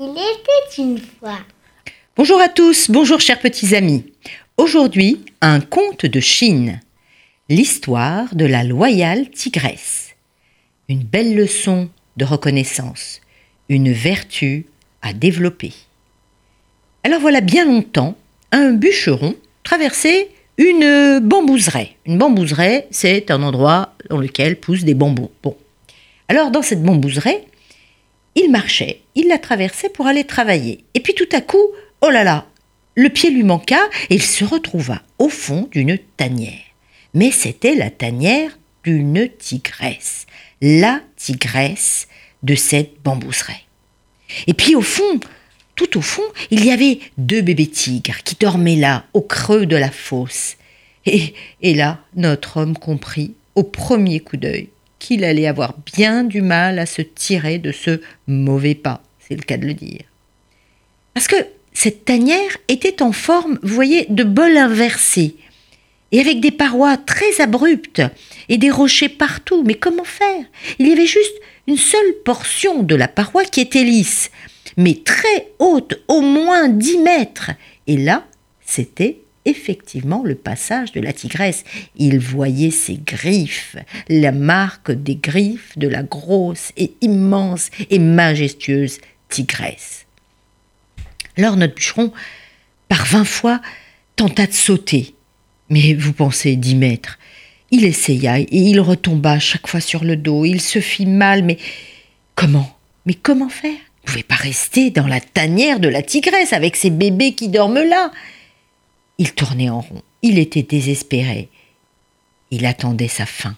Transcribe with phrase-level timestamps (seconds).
[0.00, 1.38] une fois.
[2.16, 4.04] Bonjour à tous, bonjour chers petits amis.
[4.56, 6.80] Aujourd'hui, un conte de Chine.
[7.48, 10.14] L'histoire de la loyale tigresse.
[10.88, 13.20] Une belle leçon de reconnaissance,
[13.68, 14.66] une vertu
[15.02, 15.72] à développer.
[17.02, 18.16] Alors voilà bien longtemps,
[18.52, 21.96] un bûcheron traversait une bambouseraie.
[22.06, 25.30] Une bambouseraie, c'est un endroit dans lequel poussent des bambous.
[25.42, 25.56] Bon.
[26.28, 27.47] Alors dans cette bambouseraie,
[28.38, 30.84] il marchait, il la traversait pour aller travailler.
[30.94, 31.66] Et puis tout à coup,
[32.02, 32.46] oh là là,
[32.94, 36.52] le pied lui manqua et il se retrouva au fond d'une tanière.
[37.14, 40.26] Mais c'était la tanière d'une tigresse,
[40.60, 42.06] la tigresse
[42.42, 43.64] de cette bambouseraie.
[44.46, 45.18] Et puis au fond,
[45.74, 49.76] tout au fond, il y avait deux bébés tigres qui dormaient là, au creux de
[49.76, 50.56] la fosse.
[51.06, 54.68] Et, et là, notre homme comprit, au premier coup d'œil,
[54.98, 59.42] qu'il allait avoir bien du mal à se tirer de ce mauvais pas, c'est le
[59.42, 60.02] cas de le dire.
[61.14, 61.36] Parce que
[61.72, 65.36] cette tanière était en forme, vous voyez, de bol inversé,
[66.10, 68.02] et avec des parois très abruptes
[68.48, 69.62] et des rochers partout.
[69.64, 70.44] Mais comment faire?
[70.78, 74.30] Il y avait juste une seule portion de la paroi qui était lisse,
[74.76, 77.50] mais très haute, au moins dix mètres.
[77.86, 78.26] Et là,
[78.64, 81.64] c'était effectivement le passage de la tigresse.
[81.96, 83.76] Il voyait ses griffes,
[84.08, 90.06] la marque des griffes de la grosse et immense et majestueuse tigresse.
[91.36, 92.12] Alors notre bûcheron,
[92.88, 93.60] par vingt fois,
[94.16, 95.14] tenta de sauter.
[95.70, 97.18] Mais vous pensez dix mètres.
[97.70, 100.44] Il essaya et il retomba chaque fois sur le dos.
[100.44, 101.58] Il se fit mal, mais
[102.34, 102.76] comment?
[103.04, 103.70] Mais comment faire?
[103.72, 107.82] Ne pouvait pas rester dans la tanière de la tigresse avec ses bébés qui dorment
[107.82, 108.10] là.
[109.18, 110.02] Il tournait en rond.
[110.22, 111.48] Il était désespéré.
[112.50, 113.56] Il attendait sa fin.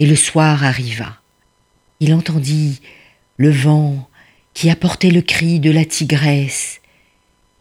[0.00, 1.20] Et le soir arriva.
[2.00, 2.80] Il entendit
[3.36, 4.08] le vent
[4.54, 6.80] qui apportait le cri de la tigresse.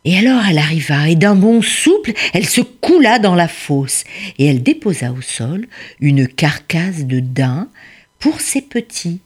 [0.03, 4.03] Et alors elle arriva, et d'un bond souple, elle se coula dans la fosse,
[4.39, 5.67] et elle déposa au sol
[5.99, 7.69] une carcasse de daim
[8.17, 9.19] pour ses petits.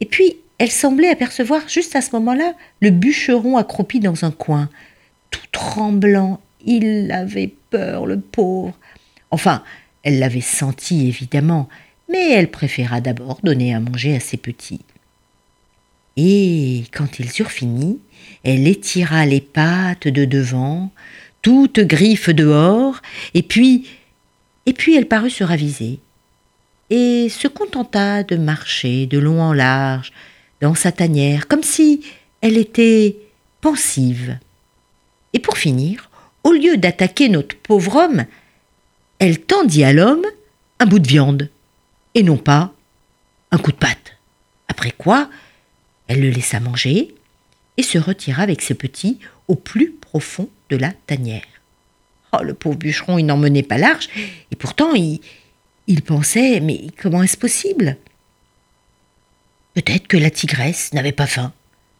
[0.00, 4.70] Et puis elle semblait apercevoir juste à ce moment-là le bûcheron accroupi dans un coin,
[5.30, 8.74] tout tremblant il avait peur, le pauvre.
[9.30, 9.62] Enfin,
[10.02, 11.68] elle l'avait senti, évidemment,
[12.08, 14.84] mais elle préféra d'abord donner à manger à ses petits.
[16.16, 17.98] Et quand ils eurent fini,
[18.44, 20.90] elle étira les pattes de devant,
[21.40, 23.00] toutes griffes dehors,
[23.34, 23.88] et puis,
[24.66, 26.00] et puis elle parut se raviser,
[26.90, 30.12] et se contenta de marcher de long en large
[30.60, 32.02] dans sa tanière, comme si
[32.42, 33.16] elle était
[33.60, 34.38] pensive.
[35.32, 36.10] Et pour finir,
[36.44, 38.24] au lieu d'attaquer notre pauvre homme,
[39.18, 40.26] elle tendit à l'homme
[40.78, 41.48] un bout de viande,
[42.14, 42.72] et non pas
[43.50, 44.18] un coup de patte.
[44.68, 45.30] Après quoi,
[46.08, 47.14] elle le laissa manger
[47.76, 51.42] et se retira avec ses petits au plus profond de la tanière.
[52.32, 54.08] Oh, le pauvre bûcheron, il n'en menait pas large,
[54.50, 55.20] et pourtant il,
[55.86, 57.96] il pensait Mais comment est-ce possible?
[59.74, 61.52] Peut-être que la tigresse n'avait pas faim,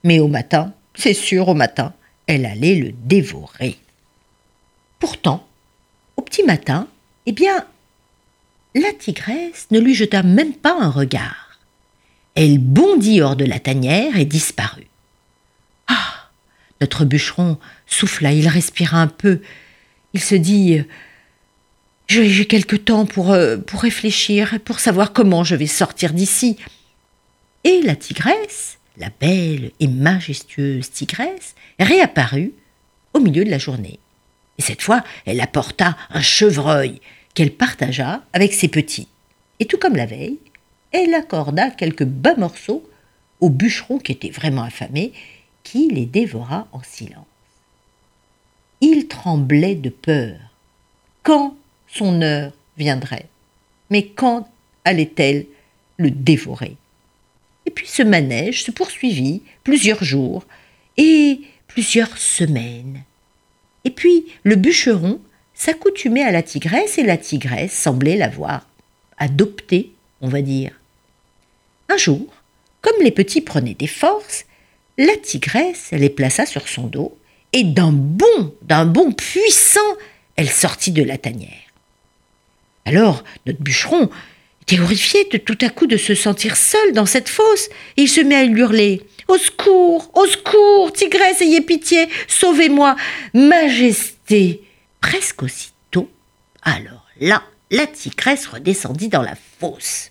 [0.05, 1.95] mais au matin, c'est sûr, au matin,
[2.27, 3.79] elle allait le dévorer.
[5.03, 5.45] Pourtant,
[6.17, 6.87] au petit matin,
[7.27, 7.67] eh bien,
[8.77, 11.59] la tigresse ne lui jeta même pas un regard.
[12.37, 14.87] Elle bondit hors de la tanière et disparut.
[15.89, 16.31] Ah
[16.81, 19.41] Notre bûcheron souffla, il respira un peu.
[20.15, 20.85] Il se dit
[22.07, 26.59] J'ai quelque temps pour, euh, pour réfléchir, pour savoir comment je vais sortir d'ici.
[27.65, 32.53] Et la tigresse, la belle et majestueuse tigresse, réapparut
[33.15, 33.99] au milieu de la journée.
[34.63, 37.01] Et cette fois, elle apporta un chevreuil
[37.35, 39.09] qu'elle partagea avec ses petits.
[39.59, 40.39] Et tout comme la veille,
[40.93, 42.89] elle accorda quelques bas morceaux
[43.41, 45.13] au bûcheron qui était vraiment affamé,
[45.65, 47.27] qui les dévora en silence.
[48.81, 50.39] Il tremblait de peur.
[51.25, 51.57] Quand
[51.89, 53.27] son heure viendrait?
[53.91, 54.49] Mais quand
[54.85, 55.47] allait-elle
[55.97, 56.77] le dévorer?
[57.67, 60.45] Et puis ce manège se poursuivit plusieurs jours
[60.97, 63.03] et plusieurs semaines.
[63.85, 65.21] Et puis le bûcheron
[65.55, 68.67] s'accoutumait à la tigresse et la tigresse semblait l'avoir
[69.19, 70.73] adoptée, on va dire.
[71.89, 72.27] Un jour,
[72.81, 74.45] comme les petits prenaient des forces,
[74.99, 77.17] la tigresse les plaça sur son dos
[77.53, 79.81] et d'un bond, d'un bond puissant,
[80.37, 81.51] elle sortit de la tanière.
[82.85, 84.11] Alors notre bûcheron
[84.81, 88.37] horrifié de tout à coup de se sentir seul dans cette fosse il se met
[88.37, 92.97] à hurler au secours, au secours, tigresse, ayez pitié, sauvez-moi,
[93.35, 94.63] majesté.
[95.01, 96.11] Presque aussitôt,
[96.63, 100.11] alors là, la tigresse redescendit dans la fosse.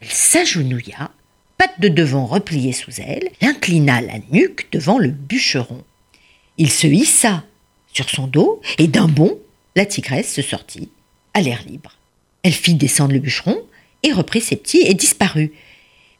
[0.00, 1.12] Elle s'agenouilla,
[1.56, 5.84] pattes de devant repliées sous elle, inclina la nuque devant le bûcheron.
[6.58, 7.44] Il se hissa
[7.92, 9.38] sur son dos et d'un bond,
[9.76, 10.90] la tigresse se sortit
[11.34, 11.92] à l'air libre.
[12.42, 13.56] Elle fit descendre le bûcheron
[14.02, 15.52] et reprit ses petits et disparut.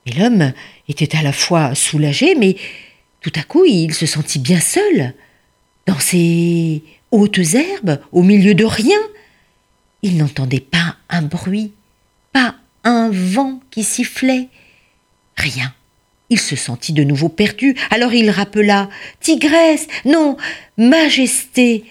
[0.06, 0.52] Et l'homme
[0.88, 2.56] était à la fois soulagé, mais
[3.20, 5.14] tout à coup il se sentit bien seul,
[5.86, 8.98] dans ces hautes herbes, au milieu de rien.
[10.02, 11.72] Il n'entendait pas un bruit,
[12.32, 14.48] pas un vent qui sifflait,
[15.36, 15.72] rien.
[16.30, 18.88] Il se sentit de nouveau perdu, alors il rappela
[19.20, 20.36] Tigresse, non,
[20.78, 21.84] Majesté,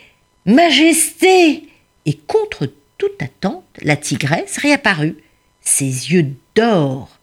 [0.45, 1.63] Majesté
[2.05, 2.67] Et contre
[2.97, 5.17] toute attente, la tigresse réapparut,
[5.61, 7.19] ses yeux d'or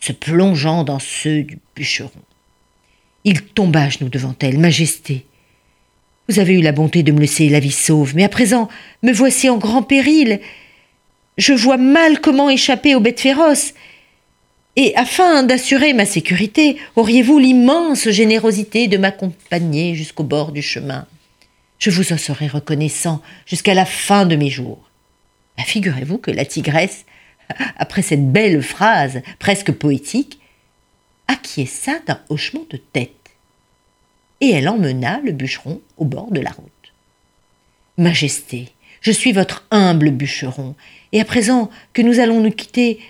[0.00, 2.10] se plongeant dans ceux du bûcheron.
[3.24, 4.58] Il tomba à genoux devant elle.
[4.58, 5.26] Majesté,
[6.28, 8.68] vous avez eu la bonté de me laisser la vie sauve, mais à présent
[9.02, 10.40] me voici en grand péril.
[11.36, 13.74] Je vois mal comment échapper aux bêtes féroces.
[14.76, 21.06] Et afin d'assurer ma sécurité, auriez-vous l'immense générosité de m'accompagner jusqu'au bord du chemin?
[21.78, 24.87] Je vous en serai reconnaissant jusqu'à la fin de mes jours.
[25.58, 27.04] Bah, figurez-vous que la tigresse,
[27.76, 30.38] après cette belle phrase presque poétique,
[31.26, 33.12] acquiesça d'un hochement de tête.
[34.40, 36.68] Et elle emmena le bûcheron au bord de la route.
[37.98, 38.68] Majesté,
[39.00, 40.76] je suis votre humble bûcheron,
[41.10, 43.00] et à présent que nous allons nous quitter,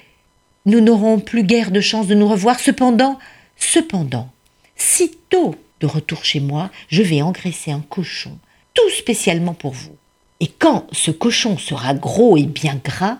[0.64, 2.60] nous n'aurons plus guère de chance de nous revoir.
[2.60, 3.18] Cependant,
[3.56, 4.32] cependant,
[4.74, 8.38] sitôt de retour chez moi, je vais engraisser un cochon,
[8.72, 9.96] tout spécialement pour vous.
[10.40, 13.18] Et quand ce cochon sera gros et bien gras,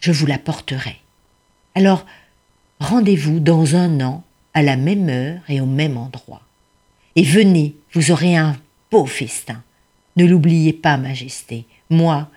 [0.00, 0.96] je vous l'apporterai.
[1.74, 2.04] Alors,
[2.80, 4.24] rendez-vous dans un an,
[4.54, 6.42] à la même heure et au même endroit.
[7.14, 8.56] Et venez, vous aurez un
[8.90, 9.62] beau festin.
[10.16, 12.28] Ne l'oubliez pas, Majesté, moi,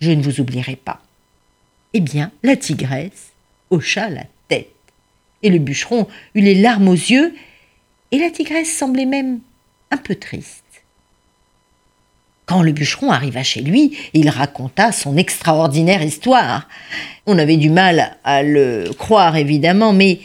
[0.00, 1.00] je ne vous oublierai pas.
[1.94, 3.32] Eh bien, la tigresse
[3.70, 4.74] hocha la tête,
[5.42, 7.34] et le bûcheron eut les larmes aux yeux,
[8.10, 9.40] et la tigresse semblait même
[9.90, 10.65] un peu triste.
[12.46, 16.68] Quand le bûcheron arriva chez lui, il raconta son extraordinaire histoire.
[17.26, 20.20] On avait du mal à le croire, évidemment, mais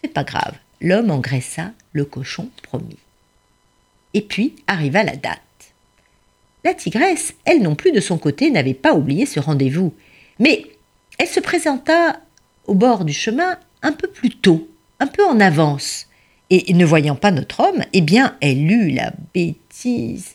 [0.00, 0.54] c'est pas grave.
[0.80, 2.96] L'homme engraissa le cochon promis.
[4.14, 5.40] Et puis arriva la date.
[6.64, 9.92] La tigresse, elle non plus de son côté, n'avait pas oublié ce rendez-vous.
[10.38, 10.64] Mais
[11.18, 12.20] elle se présenta
[12.66, 14.68] au bord du chemin un peu plus tôt,
[15.00, 16.06] un peu en avance.
[16.50, 20.34] Et ne voyant pas notre homme, eh bien, elle eut la bêtise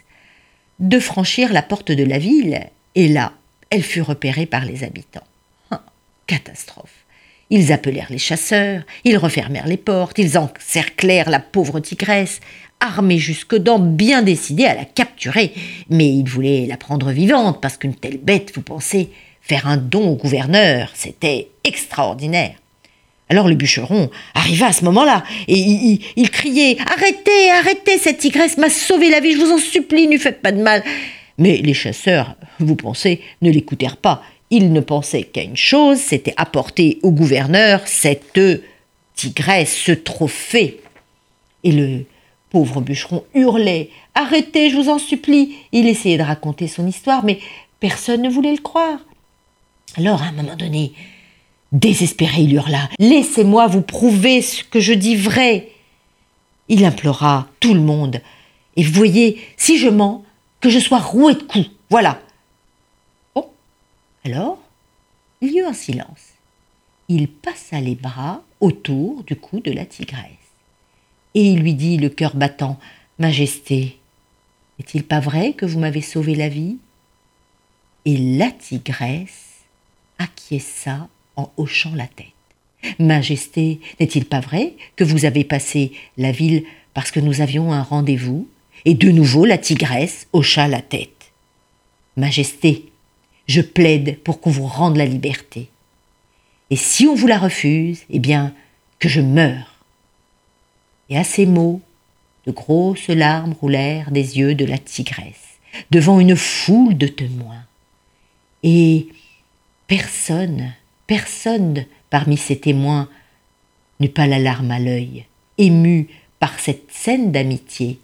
[0.79, 3.33] de franchir la porte de la ville, et là,
[3.69, 5.23] elle fut repérée par les habitants.
[5.71, 5.83] Ah,
[6.27, 7.05] catastrophe.
[7.49, 12.41] Ils appelèrent les chasseurs, ils refermèrent les portes, ils encerclèrent la pauvre tigresse,
[12.79, 15.53] armée jusque dents, bien décidés à la capturer.
[15.89, 19.09] Mais ils voulaient la prendre vivante, parce qu'une telle bête, vous pensez,
[19.41, 22.55] faire un don au gouverneur, c'était extraordinaire.
[23.29, 29.09] Alors le bûcheron arriva à ce moment-là et il, Arrêtez, arrêtez, cette tigresse m'a sauvé
[29.09, 30.83] la vie, je vous en supplie, ne faites pas de mal.
[31.37, 34.23] Mais les chasseurs, vous pensez, ne l'écoutèrent pas.
[34.49, 38.39] Ils ne pensaient qu'à une chose, c'était apporter au gouverneur cette
[39.15, 40.79] tigresse, ce trophée.
[41.63, 42.05] Et le
[42.49, 45.55] pauvre bûcheron hurlait Arrêtez, je vous en supplie.
[45.71, 47.39] Il essayait de raconter son histoire, mais
[47.79, 48.99] personne ne voulait le croire.
[49.97, 50.93] Alors, à un moment donné,
[51.71, 55.69] Désespéré, il hurla Laissez-moi vous prouver ce que je dis vrai.
[56.69, 58.21] Il implora tout le monde.
[58.75, 60.23] Et voyez, si je mens,
[60.59, 61.69] que je sois roué de coups.
[61.89, 62.19] Voilà.
[63.35, 63.49] Bon.
[64.25, 64.59] Alors,
[65.41, 66.33] il y eut un silence.
[67.09, 70.23] Il passa les bras autour du cou de la tigresse.
[71.33, 72.79] Et il lui dit, le cœur battant
[73.19, 73.97] Majesté,
[74.77, 76.77] n'est-il pas vrai que vous m'avez sauvé la vie?
[78.05, 79.63] Et la tigresse
[80.19, 82.36] acquiesça en hochant la tête.
[82.99, 86.63] Majesté, n'est-il pas vrai que vous avez passé la ville
[86.93, 88.47] parce que nous avions un rendez-vous
[88.85, 91.31] Et de nouveau la tigresse hocha la tête.
[92.15, 92.85] Majesté,
[93.47, 95.69] je plaide pour qu'on vous rende la liberté.
[96.69, 98.53] Et si on vous la refuse, eh bien,
[98.99, 99.75] que je meure.
[101.09, 101.81] Et à ces mots,
[102.45, 105.59] de grosses larmes roulèrent des yeux de la tigresse,
[105.91, 107.63] devant une foule de témoins.
[108.63, 109.07] Et
[109.87, 110.73] personne
[111.07, 113.09] Personne parmi ces témoins
[113.99, 115.25] n'eut pas la larme à l'œil,
[115.57, 116.07] ému
[116.39, 117.99] par cette scène d'amitié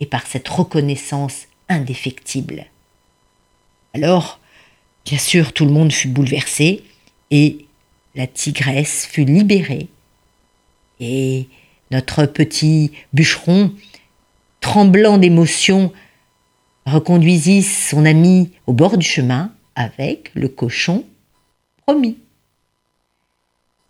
[0.00, 2.66] et par cette reconnaissance indéfectible.
[3.94, 4.40] Alors,
[5.04, 6.84] bien sûr, tout le monde fut bouleversé
[7.30, 7.66] et
[8.14, 9.88] la tigresse fut libérée.
[11.00, 11.48] Et
[11.90, 13.72] notre petit bûcheron,
[14.60, 15.92] tremblant d'émotion,
[16.86, 21.04] reconduisit son ami au bord du chemin avec le cochon
[21.84, 22.18] promis.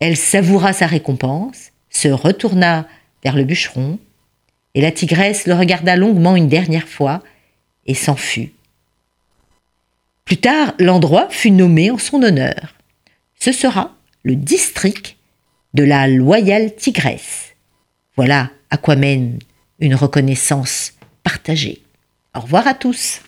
[0.00, 2.86] Elle savoura sa récompense se retourna
[3.24, 3.98] vers le bûcheron,
[4.74, 7.22] et la tigresse le regarda longuement une dernière fois
[7.86, 8.52] et s'en fut.
[10.26, 12.74] Plus tard, l'endroit fut nommé en son honneur.
[13.40, 15.16] Ce sera le district
[15.72, 17.54] de la loyale tigresse.
[18.16, 19.38] Voilà à quoi mène
[19.78, 21.82] une reconnaissance partagée.
[22.34, 23.20] Au revoir à tous.